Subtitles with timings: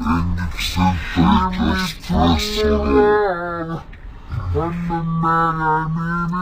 [0.00, 1.20] And except I
[1.58, 3.78] just trusted it.
[4.54, 5.64] And the man I
[5.94, 6.32] mean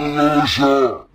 [0.00, 1.09] Indonesia.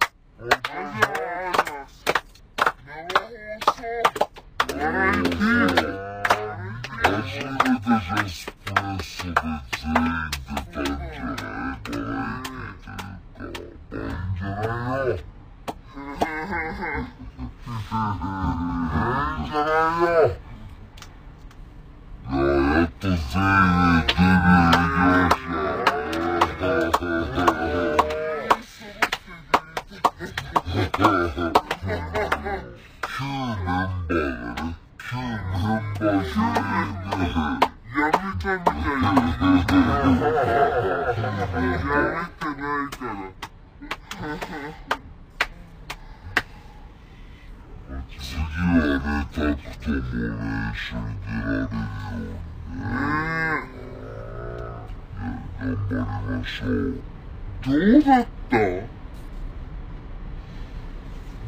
[57.66, 58.82] どうだったリ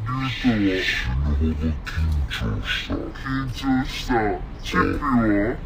[0.06, 0.82] トは死ぬ
[1.24, 2.94] ほど緊張した。
[2.94, 4.12] 緊張した。
[4.62, 5.56] チェピは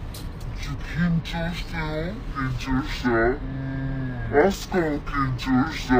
[0.82, 2.12] 緊張したよ。
[2.36, 3.08] 緊張した。
[4.46, 5.94] アスカも緊張した。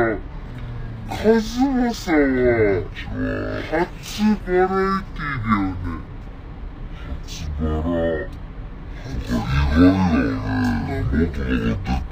[1.08, 4.82] カズマさんは、初バラエティだよね。
[7.26, 8.42] 初バラ。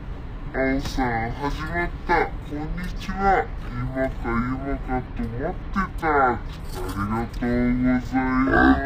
[0.53, 2.25] あんさん、始まった。
[2.25, 3.45] こんにちは。
[3.71, 6.07] 今か今かと思ってた。
[6.11, 8.11] ありがとうございます。
[8.11, 8.83] あん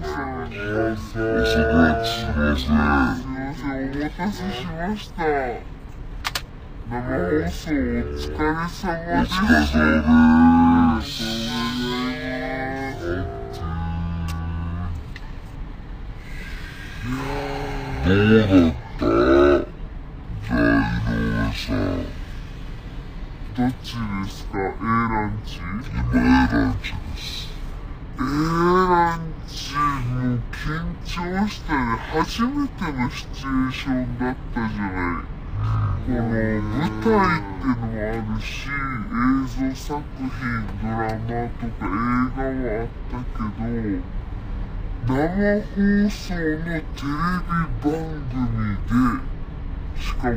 [0.00, 1.82] さん、あんさん、すいません、お
[3.98, 5.24] 待たせしました。
[6.88, 7.18] 生放
[7.50, 7.82] 送お
[8.14, 8.92] 疲れ様でした。
[8.92, 11.18] お疲れ様です。
[11.24, 17.71] いやー。
[18.04, 18.10] 戻
[18.68, 20.58] った大
[21.50, 21.70] 井さ
[23.56, 25.58] どっちですか A ランチ。
[25.58, 25.70] 今
[26.12, 26.14] A
[26.52, 27.22] ランチです
[28.18, 29.78] A ランチも
[30.34, 30.58] う緊
[31.04, 31.78] 張したね
[32.10, 35.24] 初めてのシチュエーションだったじゃない。
[36.04, 40.26] この舞台ってのもあるし映像作品
[40.82, 41.22] ドラマ
[41.60, 41.86] とか
[42.36, 44.02] 映画はあったけど
[45.04, 46.86] 生放送のテレビ
[47.82, 47.98] 番
[48.30, 48.94] 組で、
[50.00, 50.36] しかも、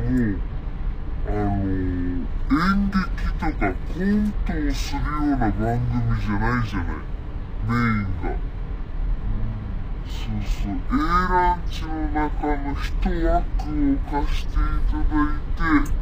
[1.28, 6.96] あの演劇とかコントをするような番組じゃないじゃない。
[7.68, 8.34] メインが。
[10.08, 10.98] そうそう、A
[11.30, 12.90] ランチの中の一
[13.24, 15.94] 枠を貸していただいて、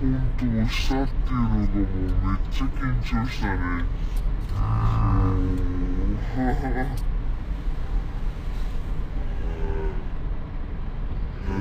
[0.00, 3.60] コントをしたっていうのがもうめっちゃ緊張したね。
[4.50, 5.48] うーん、
[6.34, 7.07] ははた
[11.48, 11.54] だ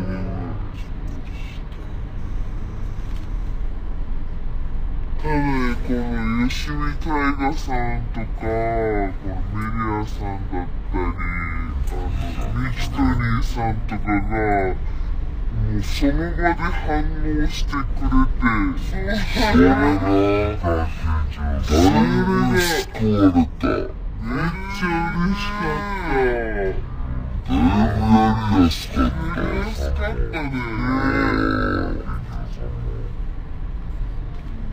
[5.27, 8.27] ね、この吉見大河さんとか、こ
[9.27, 11.03] のメリアさんだったり、
[11.91, 12.07] あの、
[12.61, 14.75] ミキトニーさんとかが、
[15.47, 17.81] もうその場で反応してくれ
[18.27, 19.75] て、それそれが、
[22.87, 23.67] 救われた。
[24.19, 24.37] めっ
[24.75, 25.63] ちゃ嬉しかっ
[26.81, 26.96] た。
[27.47, 29.39] だいぶやりやすかった。
[29.39, 30.51] やりやすかったね。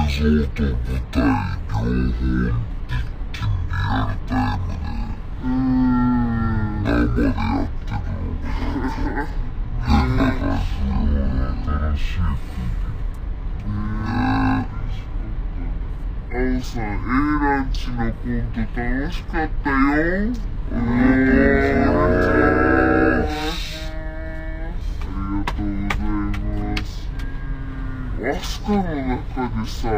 [0.09, 0.73] 映像と舞
[1.13, 1.21] 台、
[1.69, 1.81] 両
[2.13, 2.97] 方一
[3.33, 5.17] 気にリアルタイムで応。
[5.43, 6.85] うーん。
[6.85, 8.18] 生でやってる
[8.89, 9.27] のが、
[9.87, 11.37] 変な感じの
[11.95, 12.21] 新しい
[14.07, 14.67] あ
[16.31, 19.73] おさん、A ランチのコント楽しかったよ。
[19.73, 20.79] うーん。
[20.79, 23.27] ありがとうございま
[26.85, 26.99] す。
[28.21, 29.89] アスカの中でさ、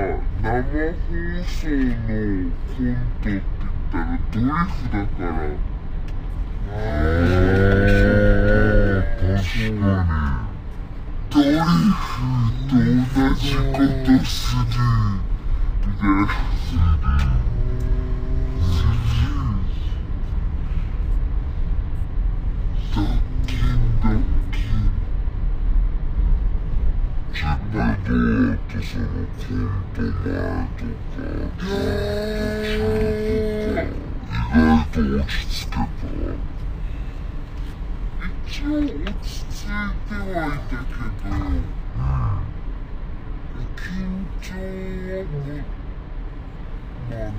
[0.43, 1.07] 生放
[1.45, 2.05] 送の
[2.67, 3.41] コントって言っ
[3.91, 5.70] たらドリフだから。
[6.73, 9.85] あー、確か
[11.31, 14.79] ドリフと同じことする。
[15.83, 16.05] で、
[22.95, 23.05] ドッ
[23.47, 24.13] キンドッ
[24.53, 24.91] キン。
[24.91, 25.75] に、
[27.33, 29.65] 実際どうやってそのコン
[29.95, 30.39] ト前
[30.77, 30.83] と
[33.75, 36.00] か、意外と落ち着けた。
[38.61, 41.33] 一応落ち着いてはいたけど、
[43.75, 43.89] 緊
[44.39, 44.53] 張
[45.17, 45.65] はもう、
[47.09, 47.33] まあ、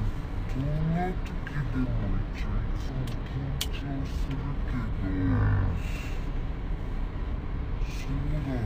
[0.50, 0.66] どん
[0.96, 1.86] な時でも
[2.34, 2.50] 一応
[2.82, 3.38] 緊
[3.70, 4.34] 張する
[4.66, 4.98] けど、
[7.86, 8.66] そうだね、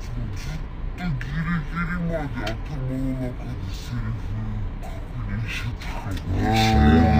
[0.00, 0.64] そのずっ
[0.96, 4.32] とギリギリまで頭の中でセリフ
[4.80, 4.88] 確
[5.28, 6.16] 認してたか
[7.10, 7.15] ら。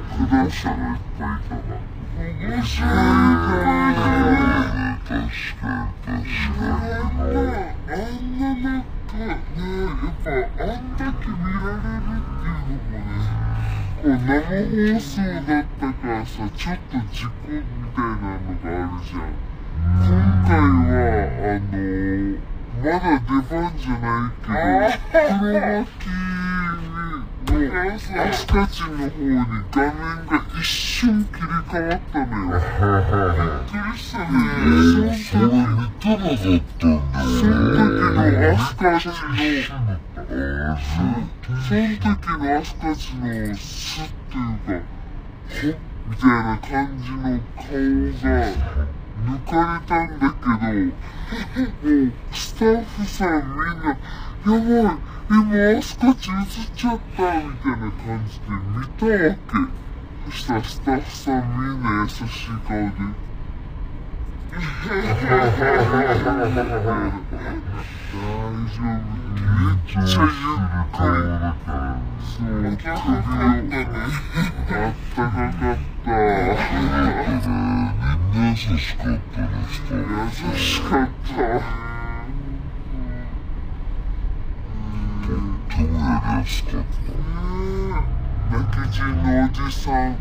[0.00, 1.04] 奥田者がいっぱいいた。
[1.18, 1.38] な。
[2.38, 2.88] 面白い
[5.08, 5.20] 確
[5.60, 6.18] かに確
[6.58, 7.36] かに
[7.88, 10.30] あんななんかねやっぱ
[10.64, 10.96] あん。
[10.96, 13.06] だけ見られるっていうのもね
[14.02, 15.12] こう生放送
[15.46, 17.62] だったからさちょっと事故み
[17.94, 19.48] たいなのがあるじゃん。
[19.78, 20.08] 今
[20.46, 20.60] 回は
[21.54, 22.38] あのー、
[22.78, 24.48] まだ出番じゃないけ
[25.28, 25.48] ど
[27.48, 29.34] 黒巻のアスカチの方に
[29.72, 32.60] 画面が一瞬切り替わったのよ。
[32.60, 32.70] びっ
[33.70, 34.30] くりしたね。
[35.24, 37.26] それ見たらだったんだよ。
[37.28, 39.12] その時のアスカチの、
[39.64, 39.74] そ
[41.74, 42.06] の時
[42.38, 43.24] のアスカチの
[43.56, 44.84] スっていうか、
[45.48, 45.72] ほっ
[46.08, 47.22] みたいな感じの
[47.54, 47.66] 顔
[48.22, 48.48] が
[49.26, 50.58] 抜かれたんだけど、も
[52.06, 53.96] うスタッフさんみんな、や
[54.44, 54.98] ばい
[55.30, 56.36] 今、アスカチ映っ
[56.74, 58.44] ちゃったみたいな感じで
[58.76, 59.36] 見たわけ。
[60.30, 62.92] そしたらスタッフさんみんな優しい顔で。
[64.48, 64.60] 大
[68.68, 68.98] 丈夫。
[69.48, 70.36] めっちゃゆっくり。
[72.22, 73.00] そう、首を。
[73.08, 73.92] あ
[74.90, 75.87] ったかかった。
[76.04, 76.14] みん。
[76.14, 77.94] な
[78.50, 81.34] 優しかったね、優しかった。
[85.26, 85.36] とっ
[85.68, 86.98] てもやりやすかった。
[88.50, 90.16] 泣き人のおじさん、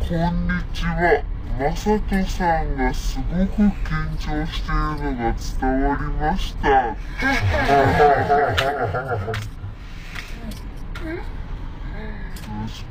[0.00, 0.46] こん。
[0.46, 0.92] にちは。
[1.58, 2.76] まさとさん。
[2.76, 3.72] がすごく緊
[4.18, 6.64] 張しているのが伝わりました。
[6.64, 7.04] 確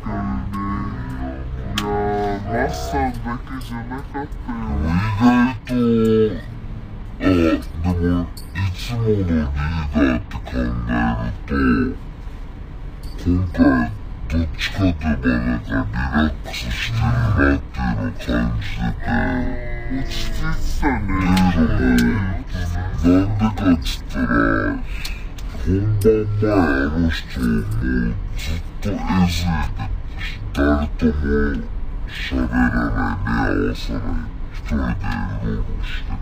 [0.01, 0.09] か
[0.51, 0.94] にね。
[1.85, 4.57] いやー、マッさんだけじゃなかったよ。
[5.69, 5.77] 意
[7.21, 10.97] 外と、あ、でも、いつものリーダーって考え
[11.47, 11.53] ると、
[13.23, 13.59] 今回、
[14.27, 17.59] どっちかといえばなんかリラックスしてるなっ
[18.13, 19.13] ていうのを感じてて、
[19.93, 21.05] 落ち着いてたね。
[21.05, 24.25] っていうのも、なんでかっつったら、
[25.65, 25.69] 本
[26.01, 29.83] 番前あの人もうずっとエズイで
[30.53, 31.74] 誰とも
[32.07, 35.01] 喋らない、目合わさない、一人で
[35.43, 36.17] うろうろしてる。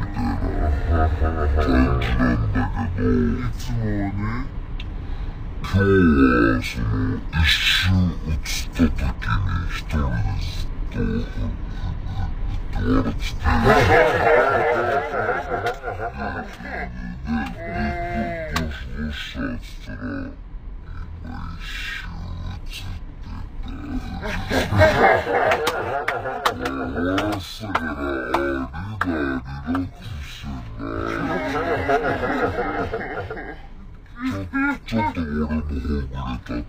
[0.00, 1.30] みたいな感
[2.00, 2.56] じなんだ
[2.94, 4.12] けど、いつもね、
[5.62, 6.92] 今日はその、
[7.30, 8.36] 一瞬映っ
[8.72, 11.56] た時に一人でずっとオフに
[12.16, 13.32] 笑ってて。
[13.32, 13.70] で、どうしたど
[15.62, 16.68] うしたって言
[19.62, 20.08] ったら、
[21.22, 22.01] 今一瞬
[34.86, 36.64] ちょっと俺もほぐれたっていう。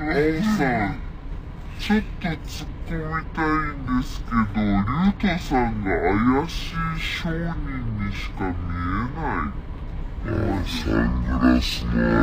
[0.00, 1.07] ありますね。
[1.78, 5.88] ちょっと突っ込みたいんですけど、リュウトさんが
[6.40, 7.38] 怪しい商人
[7.98, 9.68] にしか見えない。
[10.26, 10.30] あ
[10.66, 12.22] サングラスのあ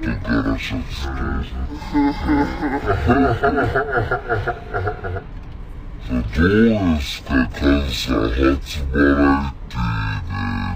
[0.00, 1.42] ゲットガラシャツとどう
[6.94, 7.28] ですか。
[7.48, 9.04] 関西初バラエティで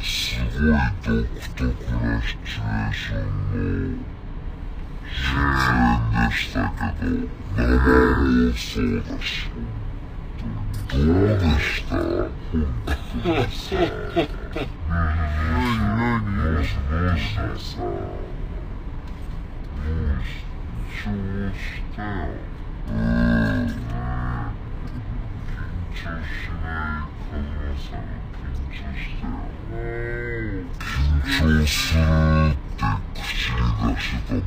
[0.02, 0.09] す
[0.50, 1.09] ごい独
[1.56, 4.19] 特なシチュエーションの。
[5.20, 7.12] 出演でしたけど
[7.56, 9.50] 生放送だし
[10.88, 13.76] どうでした本当にさ
[14.88, 15.00] 何
[15.96, 17.82] 何どうしどうした、
[19.76, 19.94] 緊
[20.90, 21.12] 張
[21.54, 21.62] し
[21.94, 22.30] たよ
[23.50, 23.68] 緊
[25.92, 28.08] 張しないカズマさん。
[28.32, 29.80] 緊張したよ。
[30.80, 33.62] 緊張するって口に
[33.95, 34.43] 出してたもん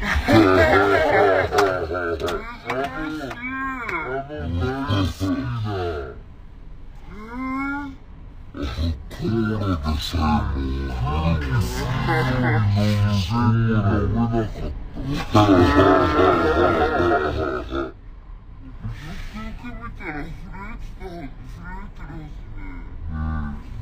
[0.00, 0.06] も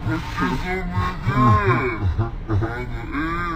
[0.08, 1.36] で、あ
[2.48, 2.66] の、A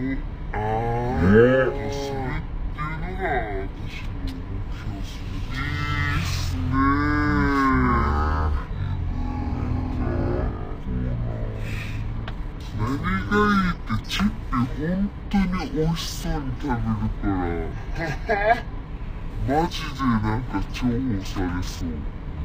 [0.53, 3.23] おをーするっていうのが
[3.63, 5.53] 私の目標っすね。
[5.53, 6.67] いいっすね。
[12.77, 16.77] 何がいいってチッピ本当に美味しそうに食べる
[17.21, 17.27] か
[18.33, 18.63] ら。
[19.47, 20.81] マジでなんか重
[21.21, 21.87] 宝されそう。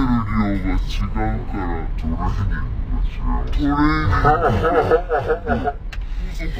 [0.60, 3.72] が違うからトレーニングが違うトレー
[5.50, 5.72] ニング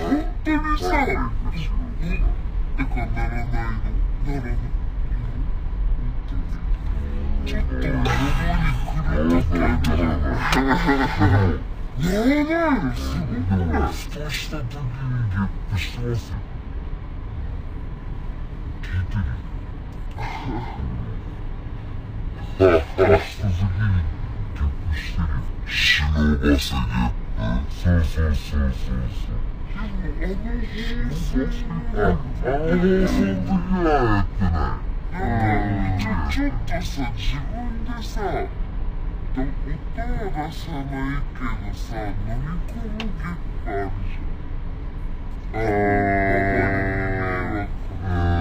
[0.01, 0.89] 本当にさ
[2.81, 3.61] だかならないの
[4.25, 4.57] ならない
[7.47, 10.25] ちょっと喉にくるとかならな
[12.31, 14.97] いのすごくないふとした時に
[15.31, 16.37] ゲップしてますよ
[18.81, 19.21] 聞いてる
[22.79, 24.01] ふとした時に
[24.57, 25.29] ゲップしてる
[25.69, 27.21] 忍ばせゲップ
[27.71, 29.50] そうそうそうそうそう。
[29.81, 31.39] あの放送
[31.97, 32.13] あ、
[32.45, 38.21] あの放送の時はやってないなんちょちょっとさ自分でさ
[39.35, 45.65] ど音は出さないけどさ飲み込むゲップあるじゃん
[46.71, 47.67] あー
[48.03, 48.37] うー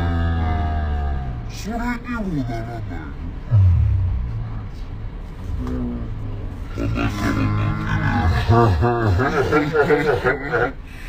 [1.47, 3.09] んそれにもならない
[9.95, 11.08] す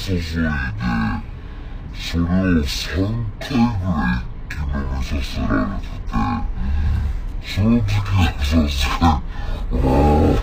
[0.00, 0.48] 注いで
[1.94, 2.26] それを
[2.62, 6.12] 3回ぐらい一気飲みさせられてて
[7.42, 9.22] その時はさすが
[9.70, 10.40] におー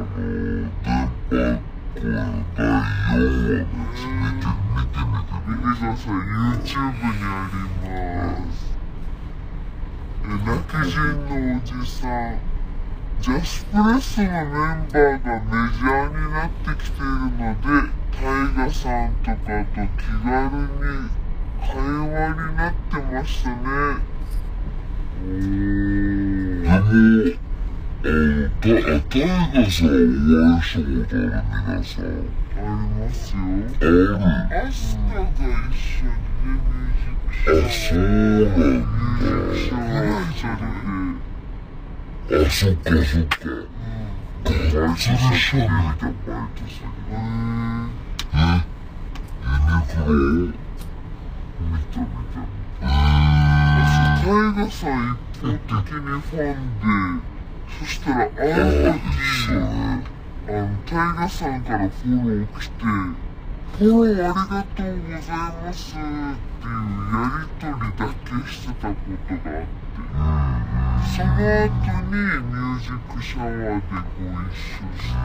[0.52, 1.39] 電波これ
[2.56, 2.72] 第4話
[3.15, 3.17] です。
[3.17, 4.43] 見て、見て、見て、見
[4.86, 5.24] てくだ
[5.95, 6.13] さい。
[6.19, 7.72] YouTube にありま
[8.52, 8.76] す。
[10.24, 12.10] え、泣き人のおじさん。
[13.21, 17.05] ジャスプレッソのメンバーがメジャーになってきている
[17.36, 17.67] ので
[18.15, 20.79] タイガさんとかと気軽に
[21.60, 23.60] 会話になってましたね
[25.19, 25.32] で
[26.63, 26.88] も、あの、
[28.62, 28.71] た、
[29.10, 32.39] タイガさんお会いしたことある皆さん。
[32.55, 33.39] ありますよ
[33.79, 34.15] ある。
[34.15, 40.98] アスカが一緒にねミュージックあ、そうなんミュージックショーを一緒にだ。
[42.32, 43.39] あ、そっかそっか。
[44.44, 45.20] バイトでしょ、み
[45.60, 46.12] たいなバイ
[46.56, 46.80] ト先。
[47.10, 47.20] えユ
[49.65, 50.06] ニクロ
[51.60, 52.39] 見た見た
[52.82, 52.84] え
[54.22, 56.86] タイガさん一方的にファンで
[57.80, 59.00] そしたらあるー、時
[59.46, 59.60] それ。
[59.60, 59.62] あ
[60.50, 60.54] の
[60.86, 62.74] タイガさんからフォロー来て
[63.78, 65.20] 「フォローありがとうござい
[65.65, 66.04] ます」っていう
[67.12, 68.96] やりとりだけしてたこ
[69.28, 69.63] とがあっ
[70.74, 71.71] てその後
[72.03, 73.85] にミュージックシャワーで
[74.19, 75.15] ご一緒して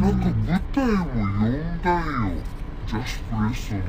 [0.00, 2.02] なんか舞台も呼んだよ。
[2.86, 3.80] ジャスプレッソの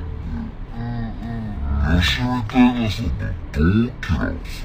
[1.96, 2.98] Юшитэнэс
[3.52, 4.56] дүүкирос.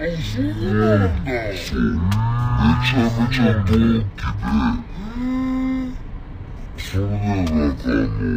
[0.00, 1.10] Эсэнэ.
[2.68, 4.56] Эчэмчэ дүүкибэ.
[6.84, 8.32] Сүнэвэтэнэ.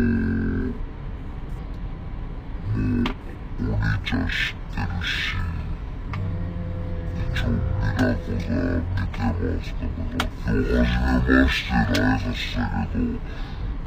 [3.58, 5.38] Уничтожишь.
[7.36, 10.26] Чё, меня куда, где маска была?
[10.54, 12.64] Ёж, не маш, ты нравится, что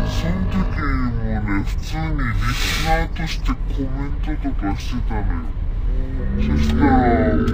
[0.07, 5.47] その時もね普通にリスナーとしてコメントとかしてたのよ
[6.37, 6.91] そしたら
[7.35, 7.47] もう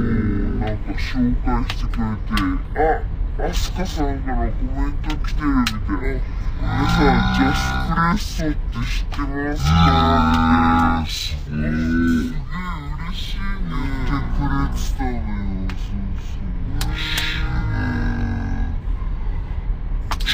[0.59, 6.45] なんか紹介してくれてあアスカさんからコメント来てるみたいな。
[6.61, 7.59] 皆さんジャス
[7.91, 11.63] プレッソって知ってますかえー、すごい。
[11.63, 12.59] すげえ
[13.03, 13.75] 嬉しいね。
[14.07, 15.34] 言ってくれてたの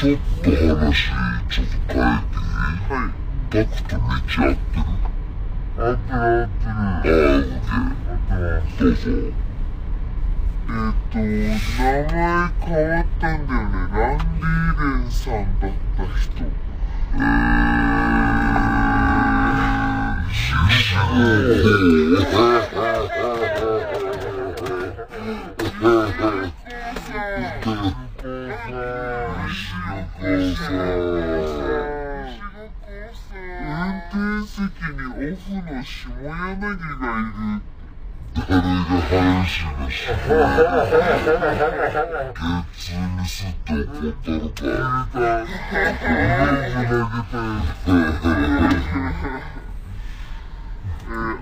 [0.01, 1.13] ちょっと話、
[1.47, 2.33] ちょっと変えて。
[2.33, 3.13] いいはい
[3.51, 4.57] タクと道合ってる
[5.77, 7.13] あってるあってるあー、
[7.69, 7.85] あ
[8.17, 9.11] ってるどうぞ。
[10.69, 12.09] えっ、と名前
[12.61, 13.77] 変わったんだよね。
[13.93, 16.33] ランディーレンさんだった人。
[17.13, 29.30] えー、シュシュー。
[30.23, 30.61] 運転
[34.45, 34.61] 席
[34.93, 37.65] にオフの下柳がいる
[38.33, 38.61] 誰が
[39.09, 40.29] 林の下柳
[42.33, 42.45] ケ
[42.77, 45.17] ツにすって怒ったのか。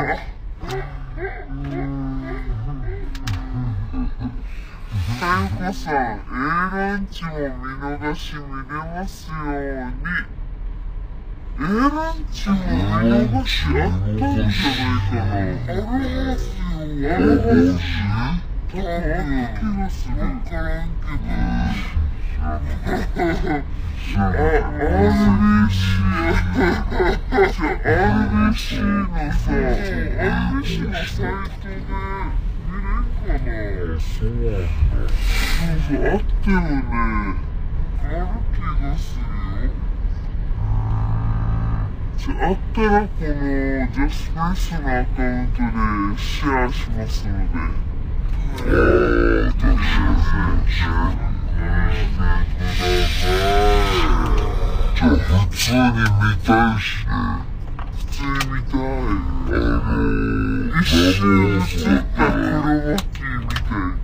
[0.02, 1.93] ね。
[5.24, 7.40] 太鼓さん、A ランチも見
[7.80, 10.04] 逃し見れますように。
[11.56, 12.60] A ランチも見
[13.32, 15.64] 逃しあったんじゃないかな。
[15.64, 17.80] ありますよ、あります多分
[18.12, 21.32] あった気がするからんけど。
[22.42, 22.60] あ、
[24.52, 25.80] RBC、
[28.52, 29.48] RBC のさ、
[30.52, 31.80] RBC のサイトで、
[32.84, 33.98] うなんだ。
[33.98, 34.28] そう
[35.88, 36.92] そう、あったよね。
[38.00, 39.24] ある気がする
[39.66, 39.72] よ。
[42.16, 43.30] じゃあ、あったらこの、
[43.92, 47.54] ジャスプレスのアカウントでシェアしますので。
[48.56, 48.72] あ
[49.48, 50.64] あ、確かに。
[54.94, 57.53] じゃあ普通に見たいしね。
[58.14, 58.80] 普通に見たい。
[58.80, 63.98] あの一瞬映った黒巻きみたい。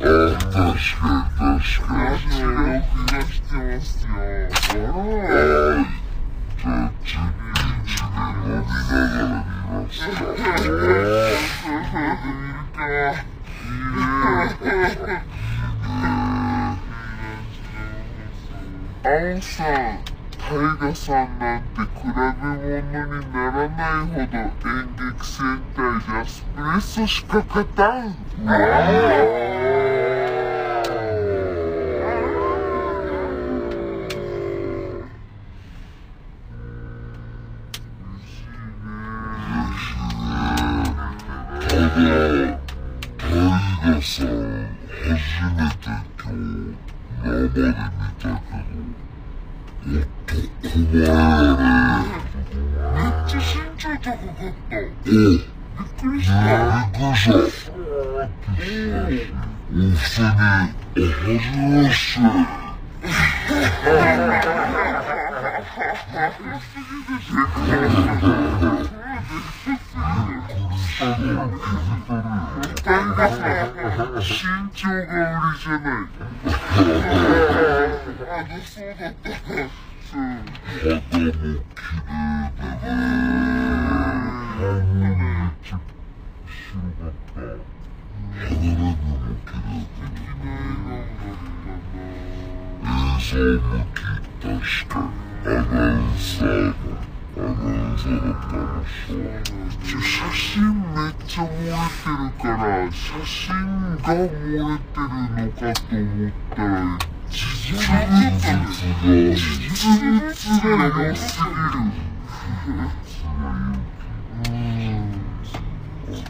[0.00, 2.00] あ確かに確かに。
[2.00, 2.64] ラジオ録
[3.12, 4.06] 画してます
[4.76, 4.82] よ。
[4.84, 5.84] あら
[6.64, 6.92] はい。
[7.04, 7.30] じゃあ、
[7.84, 7.98] チ
[9.94, 10.72] ッピチで飲
[12.24, 13.14] みながら
[13.64, 14.64] 見ますか。
[14.64, 15.12] いるか。
[19.04, 20.00] 青さん、
[20.46, 22.92] タイガさんなんて比べ物に
[23.32, 24.52] ならないほど演
[24.94, 25.40] 劇戦
[25.74, 28.14] 隊ジャスプレッソしか勝たん。
[41.68, 41.88] ただ、
[43.16, 43.40] タイ
[43.82, 44.28] ガさん、
[44.92, 45.08] 初
[45.56, 45.88] めて
[46.20, 46.76] 今日、
[47.24, 48.03] 生で見
[50.74, 52.18] たけど、男前やね。
[52.94, 53.44] めっちゃ身
[53.78, 54.76] 長高かった。
[54.76, 55.38] おび
[55.84, 56.34] っくりした。
[60.94, 61.38] びっくり
[61.94, 62.24] した。
[62.24, 63.08] お
[70.74, 71.42] 二人、お
[73.14, 74.42] はじめまして。
[74.44, 76.06] 身長が売りじゃない。
[78.30, 79.28] あ、そうだった。
[80.14, 80.20] 写
[100.30, 100.62] 真
[100.94, 103.48] めっちゃ漏れてるから、写真
[103.96, 111.49] が漏れてるのかと思ったら、実物だったんです実物が良すぎる。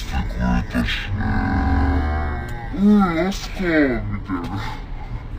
[0.03, 0.97] the greatest?
[2.77, 4.61] うん、アスカーみたいな。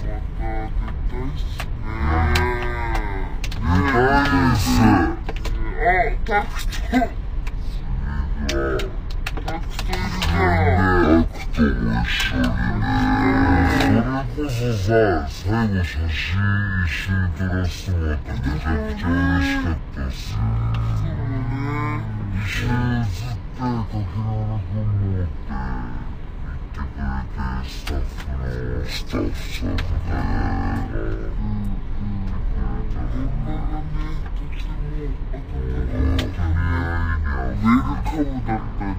[0.03, 0.30] あ、
[6.25, 6.81] タクト。
[9.45, 11.19] タクトいるから。
[11.19, 12.49] タクトも一緒に
[12.81, 12.89] ね。
[13.77, 14.01] それ
[14.35, 14.89] こそさ、
[15.29, 16.33] 最後写真
[16.85, 20.17] 一緒に撮らせてもらってめちゃくちゃ嬉しかったっす。
[22.33, 25.53] 一緒に写って柿原君もって言ってくれて、
[27.00, 31.10] スタッフのスタッフさんが、ウェ
[37.56, 38.96] ルカムだったね。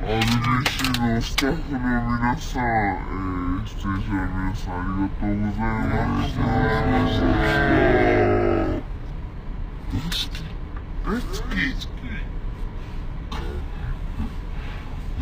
[0.00, 5.66] RBC のスタッフの皆さん、えー、出演者の皆さんありがとうござ
[6.70, 7.18] いまし
[8.83, 8.83] た。
[11.05, 11.53] 大好き好き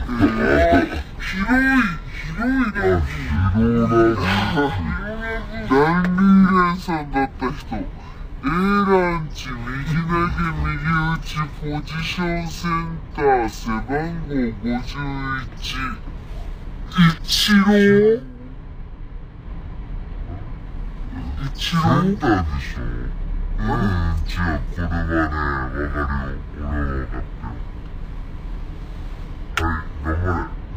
[0.05, 1.75] えー、広い、
[2.23, 2.71] 広いな。
[3.51, 4.15] 広ラ
[5.67, 7.75] ダンリーレンさんだった人。
[7.75, 7.83] A
[8.45, 12.71] ランチ右投げ右打ちポジションセン
[13.13, 13.91] ター背番
[14.29, 14.87] 号51。
[17.23, 17.67] 一郎
[21.43, 23.22] 一セン郎ターでしょ
[23.63, 23.69] うん、
[24.27, 25.71] 違う、これはね、わか
[26.25, 26.37] るよ。
[26.59, 27.53] 俺は分かったよ。
[29.53, 29.55] はい、
[30.03, 30.27] 頑張れ。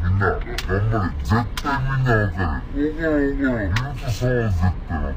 [0.03, 0.25] みんな、
[0.67, 1.09] 頑張れ。
[1.19, 2.37] 絶対みんなわかる。
[2.37, 2.77] わかるわかる。
[2.77, 5.15] ミュートさんは絶対わかる。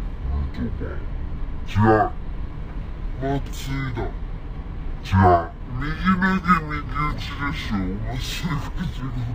[0.00, 0.90] ミュートか。
[1.70, 2.10] 違う、
[3.22, 4.02] 松井だ。
[5.02, 5.08] 違う。
[5.72, 6.26] 右投げ
[6.66, 6.82] 右打
[7.14, 7.72] ちでしょ。
[7.76, 8.52] 面白い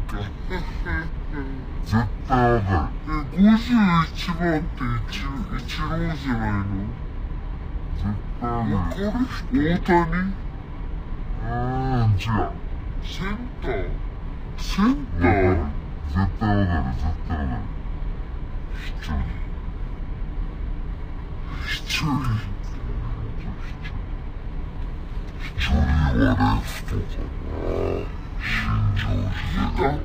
[0.06, 0.20] か。
[1.86, 1.96] 絶
[2.28, 3.10] 対わかるえ、
[3.40, 5.24] 51番って一
[5.64, 6.66] 一郎じゃないの。
[7.98, 8.06] 絶
[8.42, 9.00] 対わわかか
[9.52, 9.54] る。
[9.54, 12.20] 大谷うーん、違う。
[13.04, 13.90] センター
[14.58, 15.66] センター。
[16.10, 17.58] 絶対わかる、絶対わかる。
[18.76, 19.14] 一人。
[21.66, 22.10] 一人。
[25.56, 25.82] 一人は
[26.14, 26.20] レ
[26.62, 27.26] フトかな。
[28.46, 30.00] 新庄いた秀。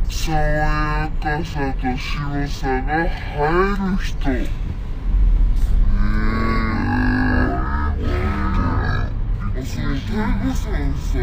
[0.08, 3.40] 爽やかさと白さが映え
[3.76, 4.18] る人。
[10.12, 10.54] へえ。
[10.54, 10.92] そう、ん。
[10.94, 11.18] さ、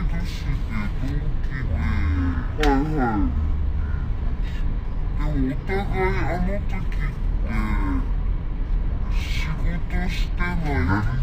[0.10, 3.30] 年で同期で、はいはい。
[5.20, 7.54] でもお互いあの時って、
[9.14, 10.66] 仕事してない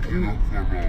[0.03, 0.15] 時
[0.55, 0.81] だから、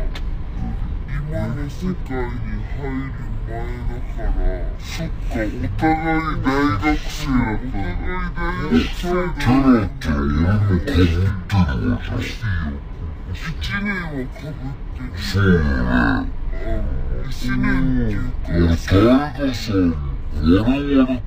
[1.10, 2.38] 今の世界に
[2.76, 7.68] 入る前だから、そっか、お互い大学生だった。
[7.68, 11.32] お互い大学生テだラって俺も被ってるわ
[12.20, 12.80] じゃん。
[13.34, 15.18] 一年は被ってる。
[15.18, 16.28] そうね。
[17.30, 19.96] 一年っていうか、俺、タイガさん、
[20.34, 21.22] 我々後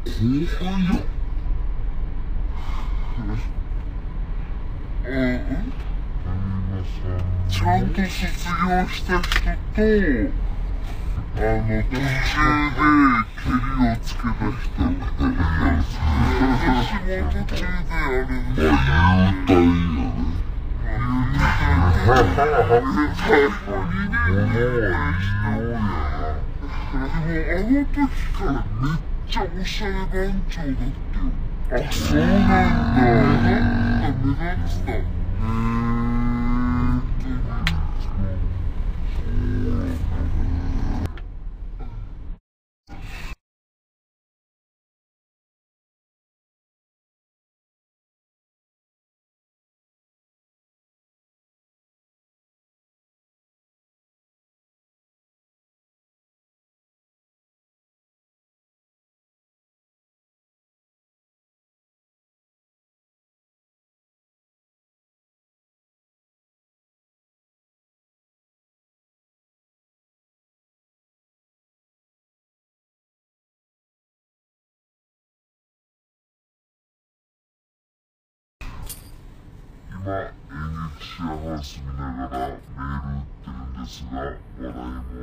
[0.58, 1.00] 輩や。
[5.06, 5.80] うん
[7.48, 9.40] ちゃんと卒業した人
[9.74, 9.82] と、
[11.36, 14.82] あの、途中で蹴りをつけた人。
[16.40, 18.70] 私も途中であれですよ。
[18.70, 20.16] まあ、優待やね。
[26.90, 27.08] でも
[27.38, 28.02] あの時
[28.32, 30.74] からめっちゃおしゃれ番長だっ
[31.12, 31.84] たよ。
[31.84, 32.48] あ、そうなん
[32.94, 33.06] だ。
[34.00, 34.92] なんか目立ってた。
[34.92, 34.94] へ
[35.40, 35.99] 今、演
[80.10, 85.22] 劇シェアハウス見ながらメール打ってるんですが、笑いもあって、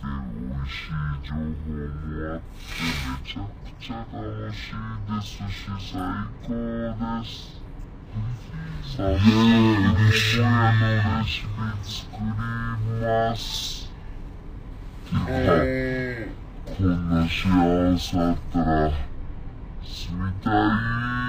[0.00, 2.94] 美味しい情報もあって、め
[3.26, 4.22] ちゃくちゃ楽
[4.54, 4.78] しい
[5.10, 5.98] ですし、最
[6.46, 7.60] 高です。
[8.96, 10.46] さあ、皆さん、嬉しいの
[11.18, 11.48] レシピ
[11.84, 12.24] 作り
[13.00, 13.40] ます。
[15.06, 15.58] てか、
[16.76, 18.90] こんな幸せあったら、
[19.82, 21.19] 住みた実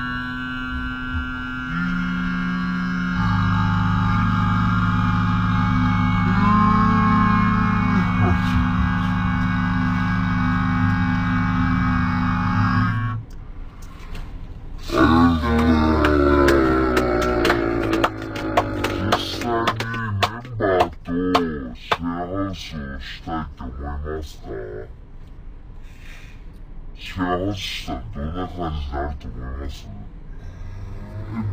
[27.34, 28.00] явуулсан.
[28.14, 29.94] Дунаахаас зардаг байсан.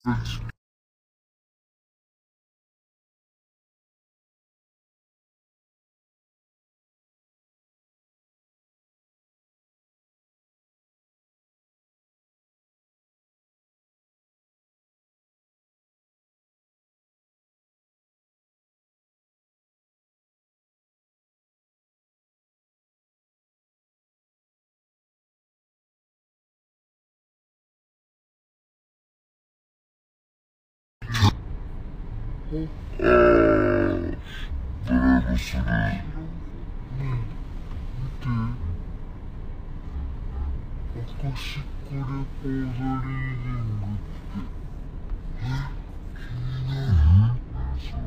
[0.06, 0.54] 食
[32.54, 34.16] あー、
[34.86, 35.66] ドライブスルー。
[40.94, 44.38] アカシックレコードリーディングって。
[45.34, 45.66] ア
[47.44, 47.98] カシッ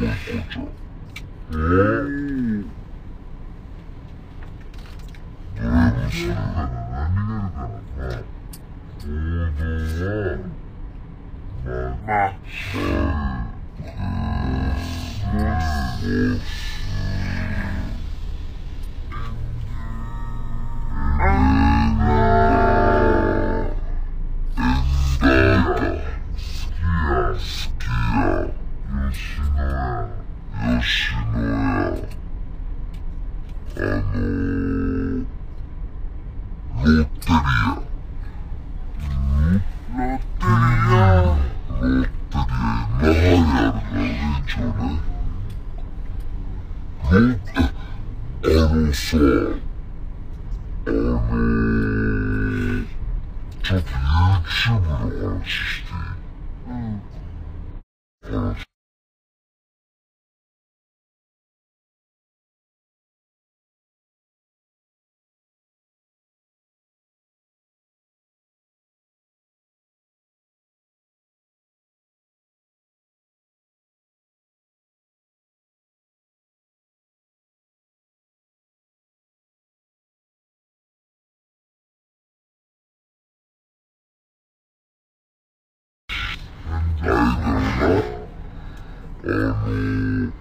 [89.23, 90.31] のー、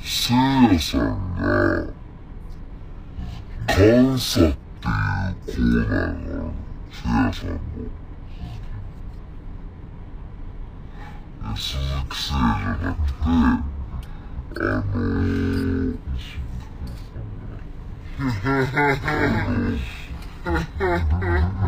[0.00, 1.86] せいやさんが、
[3.66, 4.54] 監査っ
[5.44, 7.60] ていうコーナーがある。
[11.56, 12.48] せいやさん
[12.82, 13.08] の。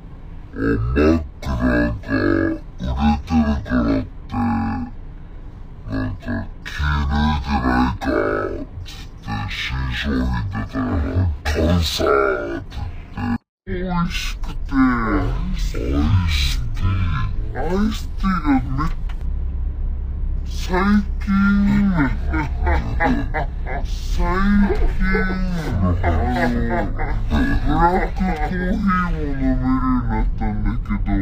[0.00, 0.08] 枕
[0.48, 1.44] が売れて
[2.64, 4.34] るからって
[5.90, 6.30] なんか
[6.64, 9.60] 気抜いてないかつって新
[9.94, 10.88] 商品出たら
[11.44, 12.78] 買うさーって
[13.66, 14.74] 美味しくて、ア
[15.36, 18.90] イスティーアイスティーがめっ
[20.46, 20.72] 最
[21.20, 22.23] 近、
[23.84, 24.28] 最近、あ
[25.82, 29.60] の、ブラックコーヒーも飲めるように
[30.08, 31.16] なったんだけど、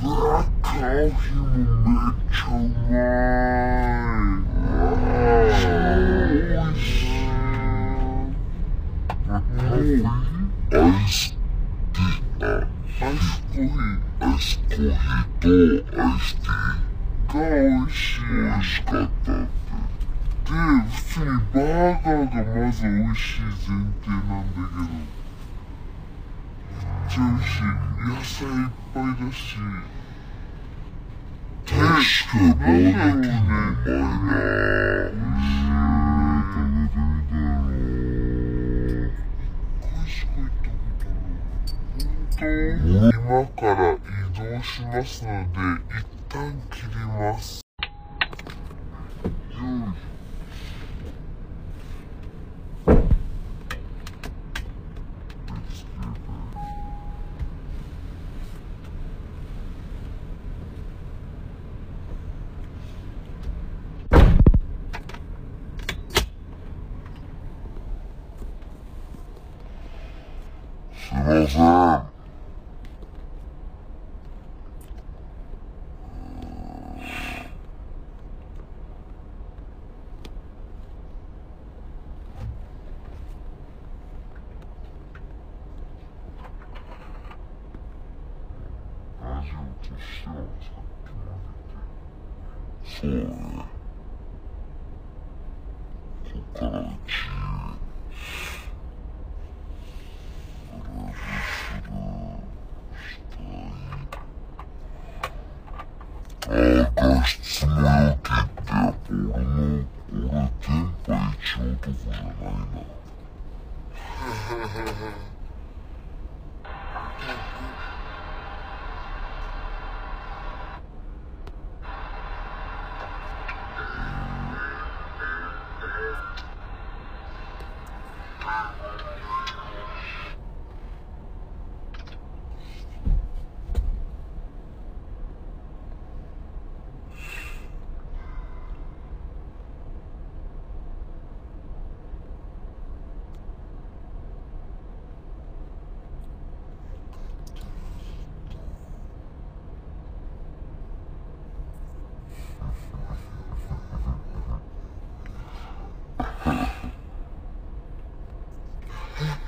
[0.00, 2.94] ブラックコーヒーもめっちゃうま
[4.14, 5.54] い。
[5.94, 7.24] 美味しい。
[7.64, 9.80] もうアイ
[11.04, 11.34] ス
[11.92, 12.52] ティー
[12.84, 13.10] アイスコー
[13.52, 13.72] ヒー
[14.20, 15.46] アイスコーヒーと
[16.00, 18.20] アイスティーが美味しい。
[18.24, 19.64] 美味しかったって
[20.44, 20.50] で、
[20.90, 24.98] 普通にバーガーがまず美味しい前提なんだけど、め
[25.84, 27.62] っちゃ美味しい。
[28.04, 29.56] 野菜いっぱいだし、
[31.64, 33.52] 確かにバーガーキング
[33.86, 34.38] うまいな
[35.10, 35.72] 美味しい。
[36.52, 37.62] 食べてみたいな
[38.64, 39.48] 一
[39.80, 41.30] 回しか行ったことない。
[42.04, 42.42] 本当
[43.18, 43.98] 今から移
[44.36, 45.56] 動しますので、
[45.88, 46.34] 一旦
[46.70, 47.63] 切ります。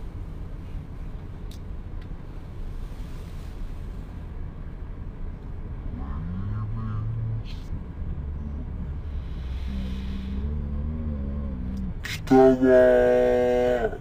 [12.02, 13.98] 北は、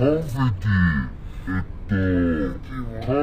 [0.00, 1.94] コンフェティ、えっと、
[3.12, 3.20] は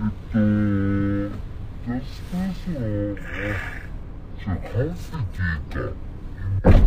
[0.00, 0.38] えっと、
[1.86, 2.82] ガスプレッソの、
[3.14, 5.86] じゃあコンフェティか。
[6.62, 6.78] コンフ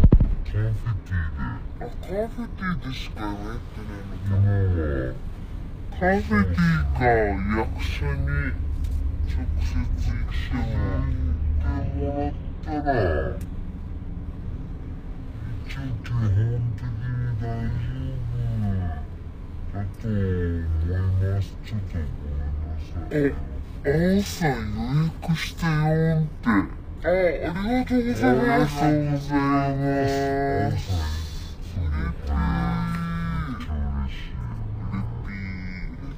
[0.59, 1.47] ェティで
[1.79, 5.99] あ、カーフェティでしかやってないので、今は、か。
[5.99, 8.27] カーフェティか、役者に
[9.23, 10.51] 直接行って
[11.63, 12.91] ももらったら、
[15.65, 16.97] 一応基本的に
[19.73, 20.07] 大丈夫
[20.91, 21.55] だと思います。
[21.65, 23.11] ちょっとごめんなさい。
[23.11, 23.33] え、
[23.83, 26.49] あーさん予約したよんって。
[26.49, 26.67] あ、
[27.03, 27.09] あ
[27.67, 28.83] りがとうございます。
[28.83, 29.79] ありがとうござい
[30.71, 30.87] ます。
[30.87, 36.17] すごい、これ、めっちゃ嬉しいよね。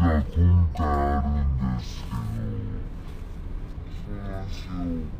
[0.00, 2.10] が今回あるんですけ
[4.06, 5.19] そうなんですよ。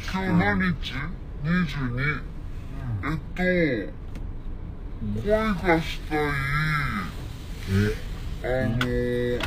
[0.07, 0.93] 今日何日
[1.45, 2.23] ?22
[3.05, 3.43] えっと
[5.23, 6.19] 恋がしたい
[8.41, 9.39] あの4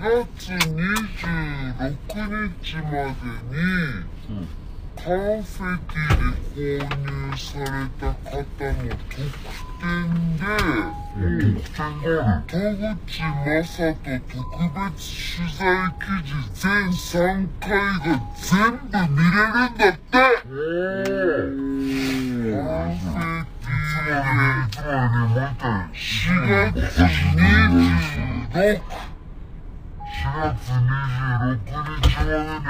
[0.00, 0.74] 月26
[2.60, 4.44] 日までに
[5.04, 7.66] カンフェティで購入され
[8.00, 9.20] た方の特
[9.78, 9.92] 典
[10.38, 10.42] で。
[11.14, 12.48] 特典がある。
[12.48, 12.56] 田
[12.96, 14.40] 口正人特
[14.74, 14.96] 別
[15.36, 15.62] 取材
[16.00, 18.48] 記事全3回が全
[18.80, 20.24] 部見れるんだってカ
[22.44, 25.84] ンフェティいつもよりもう一回。
[25.92, 26.00] 4
[26.72, 27.04] 月
[28.52, 28.80] 26
[30.14, 31.68] 4月26
[32.00, 32.64] 日までね、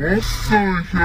[0.00, 0.96] おっさん100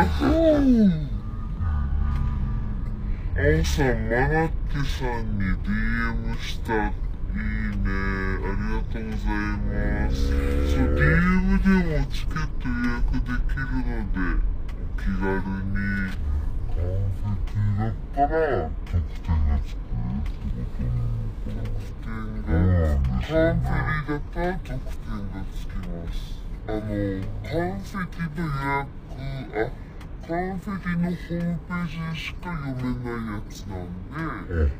[3.35, 4.47] 青さん、マナッ
[4.81, 6.73] さんに DM した。
[6.73, 7.93] いいね。
[8.41, 10.15] ありがとうございます。
[10.27, 11.69] そう、DM で
[11.99, 15.37] もチケット予約できるので、お気軽
[15.69, 15.77] に。
[16.73, 18.37] カンフェティだったら、
[18.91, 19.85] 特典がつく
[20.63, 22.51] 特典が、
[23.03, 26.17] カンフェリだったら特典がつきます。
[26.65, 28.89] あの、カンフェティの予約、
[29.53, 29.82] あ、
[30.25, 33.85] カンフェティのホームページしか読めないやつなん
[34.47, 34.71] で、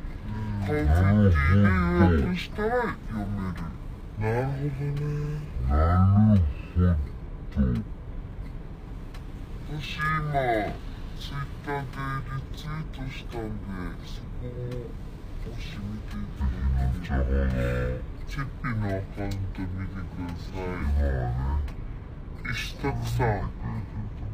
[0.66, 1.68] カンフェティで
[2.14, 2.70] 予約したら
[3.10, 3.60] 読める。
[4.20, 5.12] なるほどね。
[5.68, 5.74] な
[6.34, 6.40] る
[6.74, 6.80] ほ
[7.60, 7.68] ど。
[9.76, 10.32] 私今、
[11.20, 11.92] ツイッターで
[12.30, 13.68] リツイートしたんで、
[14.06, 14.48] そこを
[15.44, 17.20] もし見ていただいて、じゃあ、
[18.26, 20.56] チェッピのアカウント見てくださ
[22.46, 22.50] い。
[22.50, 23.50] 石拓さん、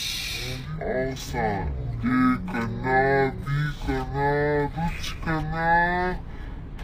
[0.81, 2.11] 青さん、A
[2.51, 3.39] かな ?B
[3.87, 4.19] かな
[4.69, 6.19] どっちかな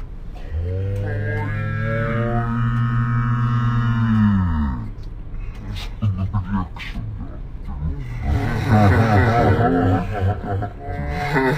[1.51, 1.95] い。
[5.75, 7.09] そんなリアクション
[10.69, 10.84] で
[11.35, 11.51] 最近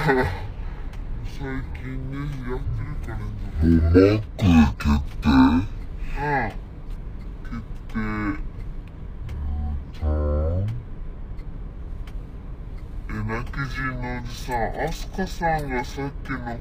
[2.10, 2.18] ね、
[2.50, 3.62] やってるカレンダー。
[3.64, 4.18] もうマッ
[4.72, 5.30] ク決定
[7.96, 8.02] うん。
[8.02, 8.02] 決
[9.94, 10.68] 定。
[13.10, 16.58] え、泣き人のおじさん、アスカさんがさっきの告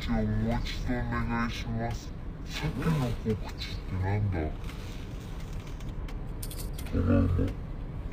[0.00, 2.10] 知をもう一度お願いします。
[2.46, 2.90] さっきの
[3.36, 4.40] 告知ってなんだ
[6.90, 7.28] トラウマ。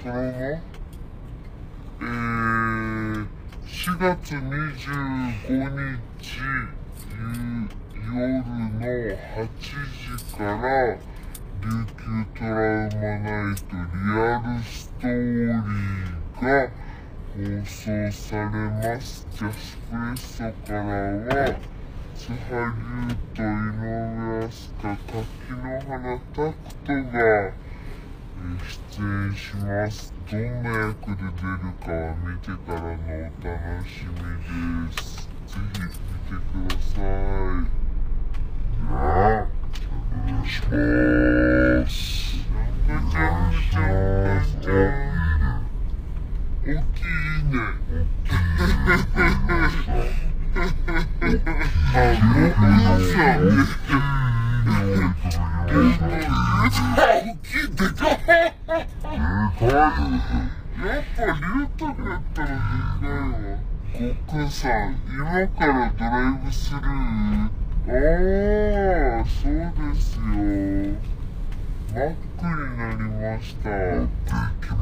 [0.03, 0.31] トラウマ
[2.01, 3.25] えー、
[3.83, 4.45] 4月25
[5.49, 6.37] 日
[6.85, 10.93] 夜の8時から
[11.61, 11.65] 琉
[11.97, 12.05] 球
[12.37, 14.69] トラウマナイトリアルス
[15.01, 16.69] トーリーが
[17.33, 17.73] 放送
[18.11, 19.25] されます。
[19.31, 19.57] ジャス
[19.89, 21.57] プレッソからは
[22.15, 22.37] 津波
[22.69, 23.43] 龍と井
[23.81, 25.17] 上飛鳥柿
[25.53, 26.53] の花拓
[26.85, 27.17] 人が
[28.41, 30.13] 出演します。
[30.31, 33.53] どんな役で出るかは見てからのお楽
[33.87, 34.17] しみ
[34.87, 35.29] です。
[35.47, 35.89] ぜひ見
[36.27, 37.03] てください。
[38.89, 39.47] やあ、
[40.11, 40.69] お願いしま
[41.87, 41.91] す。
[42.87, 45.11] なんかちゃんちゃんちゃん。
[46.63, 47.57] 大きいね。
[47.91, 50.09] 大きいでかい。
[52.31, 54.40] やっぱリュウタクやっ
[61.15, 62.53] たらでかい
[63.01, 63.57] わ。
[63.93, 66.85] コックさん、今からドライブスルー
[67.87, 67.95] あ
[69.21, 70.21] あ、そうですよ。
[71.93, 73.69] マックになりました。
[73.69, 74.07] で
[74.61, 74.79] きま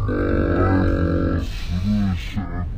[1.33, 1.45] す。
[1.45, 2.69] スルーしちゃう。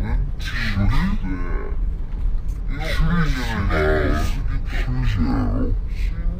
[0.00, 1.34] なんちゅうので、
[2.68, 4.54] いや、いいじゃないですか。
[4.70, 5.72] 主人やろ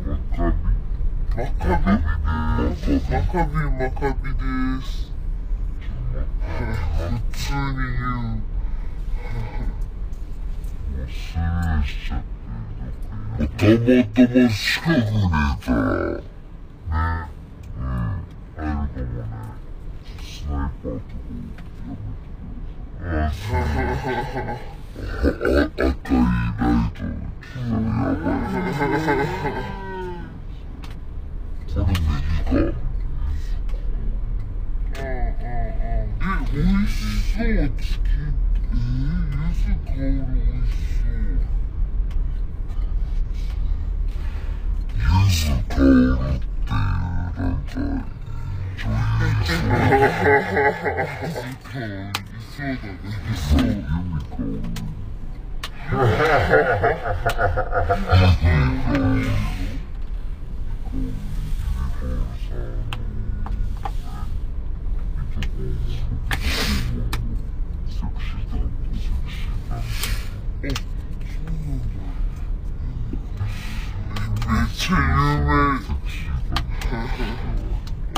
[0.06, 0.62] マカビ
[1.36, 1.70] マカ
[2.86, 5.12] ビマカビマカビです。
[6.08, 8.48] 普通に言う。
[11.08, 16.22] スルーしちゃってたまたま近くにいたらね
[17.78, 18.08] うん
[18.56, 19.36] 入るか
[20.48, 20.86] もねス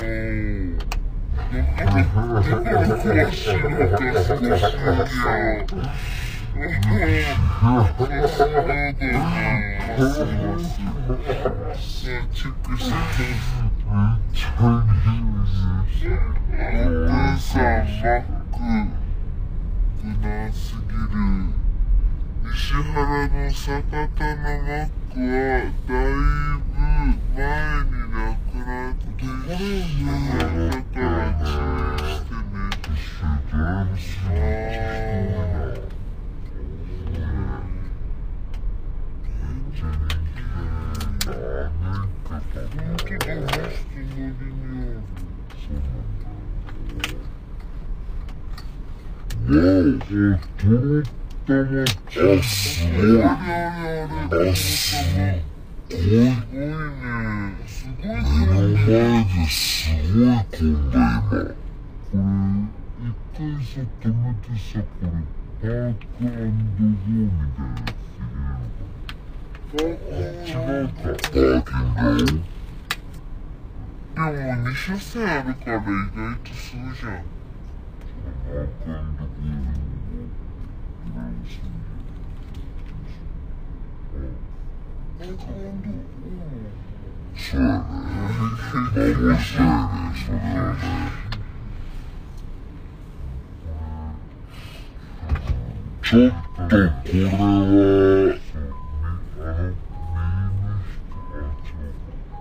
[0.01, 0.60] Hey.
[1.51, 1.59] 石
[22.75, 23.83] 原の酒
[24.17, 26.79] 田のマックは、だいぶ
[27.35, 31.51] 前になくなってしまったから注
[31.97, 32.71] 意してね。
[41.27, 42.61] あー本当
[43.19, 44.95] だ、マスクのりにある。
[50.71, 51.20] わ
[51.51, 51.85] すごい。
[51.85, 53.03] あ、すご
[54.45, 54.55] い。
[54.55, 55.43] すごいね。
[57.67, 59.59] すごい目の前です
[60.15, 61.29] ごい混んだ今。
[61.29, 62.31] これ、
[63.03, 65.13] 一回さ、止めてさ、これ、
[65.61, 67.83] パークゴーみたいなやつ入れるのかな。
[70.47, 71.73] 違うか。
[71.83, 72.39] パーキン
[74.15, 77.13] グでも2車線あるから意外とすぐじゃん。
[77.13, 79.81] パークゴールを入れるし。
[81.11, 81.41] そうやね。
[81.41, 81.87] 幻だよね、
[83.09, 83.19] そ
[84.13, 84.31] れはね。
[85.21, 96.33] ちょっ
[96.69, 97.37] とこれは、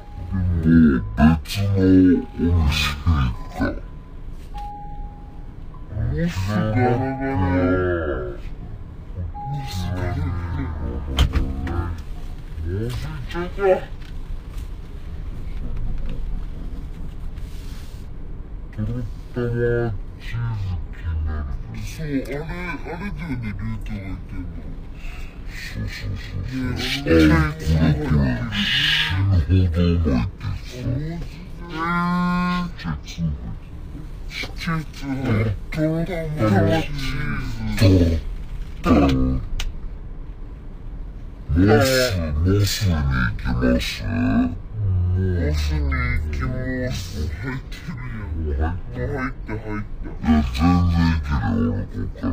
[48.94, 52.32] 入って入っていや全然いけるよ俺こっから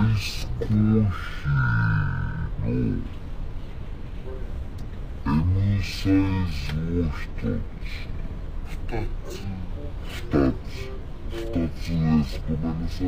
[0.00, 0.06] の
[5.26, 5.42] M
[5.82, 7.60] サイズを一つ。
[8.66, 9.30] 二つ。
[10.08, 10.64] 二つ。
[11.30, 12.40] 二つです。
[12.48, 13.06] ごめんなさい。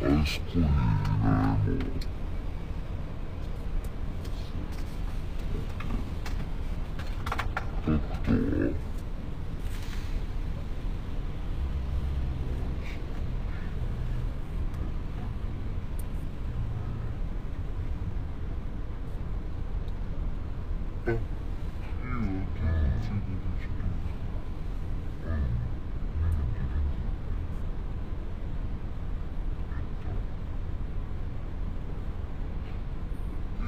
[0.00, 0.64] アイスコーヒーに
[1.22, 1.88] ね、もう。
[7.88, 8.72] タクトはいいよ、全然いい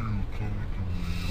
[0.01, 1.31] よ、食べてもいいよ。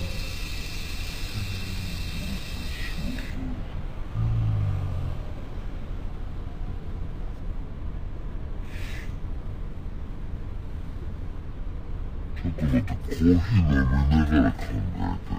[12.35, 15.29] ちょっと待って、コーヒー飲みながら考えて。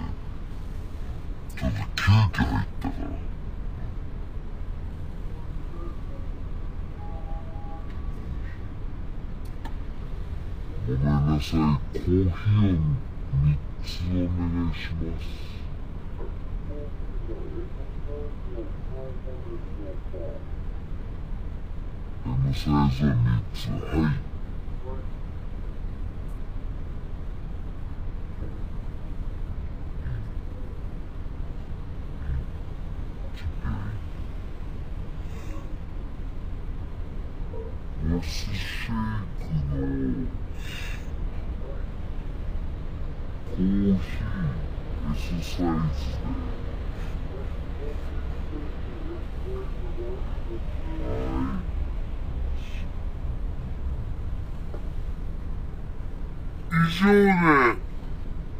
[1.57, 3.05] ちょっと急遽入ったから。
[10.87, 12.79] ごめんなさい、コーヒーを
[13.41, 15.25] 3つお願いします。
[22.53, 23.15] サイズを3
[23.53, 24.13] つ、はい。
[38.07, 39.81] モスシェイクの
[43.51, 43.65] コー
[43.97, 44.41] ヒー
[45.13, 46.01] S サイズ
[56.69, 57.31] で以上で。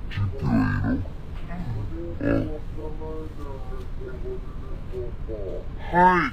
[0.10, 2.56] チップはいいの
[5.92, 6.32] あはい。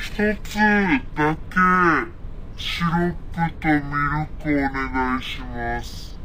[0.00, 0.06] 一
[0.44, 0.54] つ
[1.16, 1.58] だけ
[2.56, 6.16] シロップとミルクお願いします。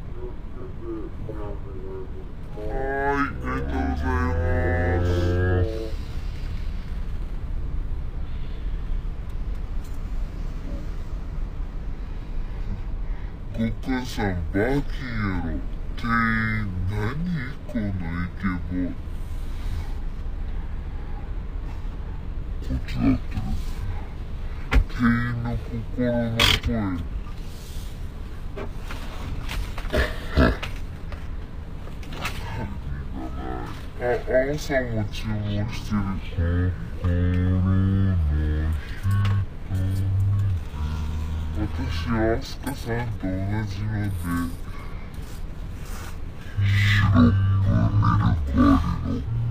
[2.63, 5.11] い、ありがとうございま
[5.65, 5.67] す。
[13.59, 15.59] ご母さん、バーキンやろ。
[15.97, 17.03] 店員、何
[17.67, 18.87] このイケボ。
[22.69, 23.43] こっちだってる
[24.89, 27.22] 店員の心の声。
[34.03, 34.19] あ、
[34.49, 35.95] 青さんも注文して
[36.43, 36.73] る。
[41.57, 43.31] 私はアスカさんと同
[43.69, 44.13] じので。
[46.63, 49.42] シロップミルクありの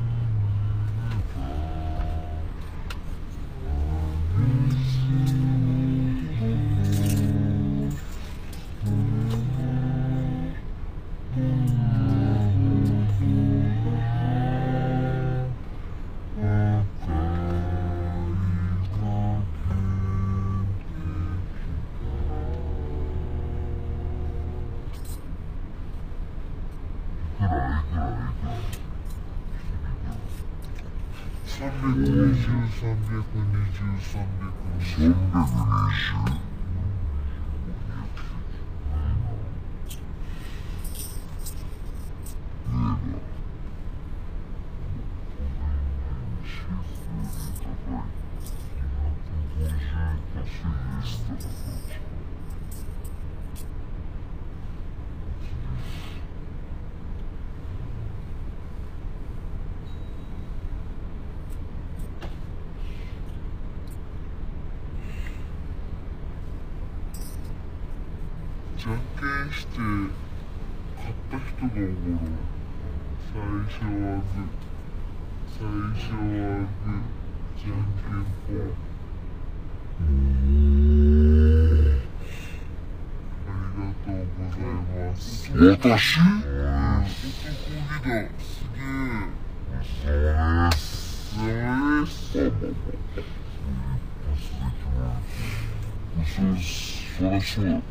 [33.84, 36.41] 你方便跟我
[68.82, 72.26] じゃんけんして買った人がおごる
[73.32, 73.38] 最
[73.70, 74.34] 初はグ
[75.46, 75.62] 最
[75.94, 76.26] 初は
[76.82, 76.98] グ
[77.56, 78.66] じゃんけんぽん
[83.46, 85.22] ありがとうございます
[85.54, 85.62] 私？
[85.62, 86.36] 男
[87.60, 87.70] 気
[90.10, 91.54] だすげえ
[92.08, 92.82] そうです。
[92.82, 92.90] ダメ
[96.18, 96.72] です
[97.22, 97.91] 嘘、そりゃそうだ。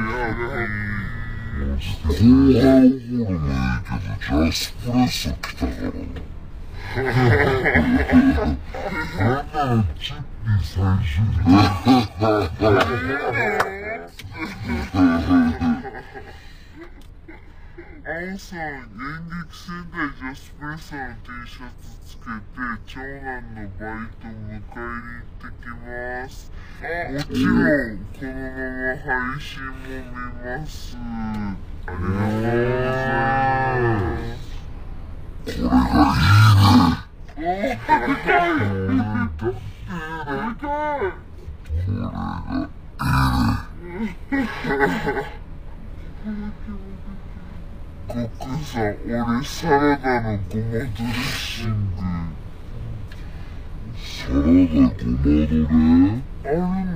[0.00, 1.74] 後
[2.16, 5.96] 半ホルもいいけど、ジャスプレッソ来たからな。
[9.18, 10.24] なんならチッピ
[10.64, 11.36] 最初に。
[18.10, 18.74] 青さん、演
[19.30, 26.50] 劇仙台ジャスプレッサーの T シャツつけて、長男のバイト迎えに行ってきます。
[26.80, 30.02] もちろん、このまま配信も見
[30.42, 30.98] ます。
[31.86, 34.50] ありがとうございます。
[35.46, 35.78] これが
[37.20, 37.78] いいいね。
[37.80, 38.58] でかい
[39.30, 39.46] こ
[41.86, 42.02] れ
[46.34, 46.50] が
[48.10, 52.02] コックさん、俺サラのごまドレッシング
[53.94, 54.50] サラダご
[54.80, 55.68] まドレ
[56.44, 56.89] あれ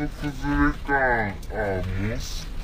[0.00, 0.32] 僕
[0.86, 1.34] さ
[2.00, 2.18] めっ